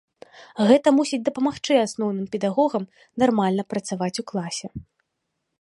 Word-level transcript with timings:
Гэта 0.71 0.87
мусіць 0.99 1.19
дапамагчы 1.27 1.77
асноўным 1.85 2.25
педагогам 2.37 2.83
нармальна 3.25 3.63
працаваць 3.75 4.15
у 4.25 4.29
класе. 4.33 4.67